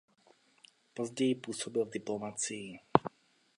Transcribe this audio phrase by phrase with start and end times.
[0.93, 2.79] Později působil v diplomacii.